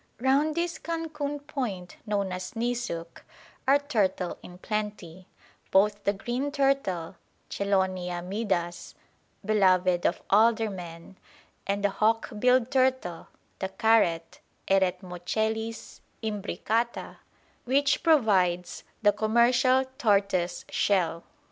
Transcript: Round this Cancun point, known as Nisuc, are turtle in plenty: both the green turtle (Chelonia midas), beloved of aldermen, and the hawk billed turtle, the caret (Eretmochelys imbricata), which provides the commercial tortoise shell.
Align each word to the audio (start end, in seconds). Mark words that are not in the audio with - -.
Round 0.19 0.55
this 0.55 0.79
Cancun 0.79 1.45
point, 1.45 1.97
known 2.07 2.31
as 2.31 2.55
Nisuc, 2.55 3.21
are 3.67 3.77
turtle 3.77 4.39
in 4.41 4.57
plenty: 4.57 5.27
both 5.69 6.05
the 6.05 6.13
green 6.13 6.51
turtle 6.51 7.17
(Chelonia 7.51 8.27
midas), 8.27 8.95
beloved 9.45 10.07
of 10.07 10.19
aldermen, 10.31 11.17
and 11.67 11.83
the 11.83 11.91
hawk 11.91 12.29
billed 12.39 12.71
turtle, 12.71 13.27
the 13.59 13.69
caret 13.69 14.39
(Eretmochelys 14.67 15.99
imbricata), 16.23 17.17
which 17.65 18.01
provides 18.01 18.83
the 19.03 19.11
commercial 19.11 19.85
tortoise 19.99 20.65
shell. 20.71 21.21